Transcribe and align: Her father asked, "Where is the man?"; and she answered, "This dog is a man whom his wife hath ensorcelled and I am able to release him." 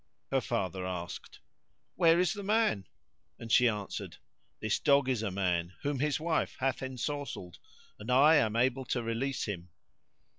Her 0.31 0.41
father 0.41 0.83
asked, 0.83 1.39
"Where 1.93 2.19
is 2.19 2.33
the 2.33 2.41
man?"; 2.41 2.87
and 3.37 3.51
she 3.51 3.69
answered, 3.69 4.17
"This 4.59 4.79
dog 4.79 5.07
is 5.07 5.21
a 5.21 5.29
man 5.29 5.73
whom 5.83 5.99
his 5.99 6.19
wife 6.19 6.55
hath 6.59 6.81
ensorcelled 6.81 7.59
and 7.99 8.09
I 8.09 8.37
am 8.37 8.55
able 8.55 8.85
to 8.85 9.03
release 9.03 9.45
him." 9.45 9.69